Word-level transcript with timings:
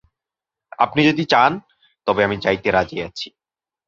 আপনি 0.79 1.01
যদি 1.05 1.23
যান, 1.29 1.51
তবে 2.07 2.21
আমি 2.23 2.37
যাইতে 2.37 2.67
রাজি 2.71 2.97
আছি। 3.07 3.27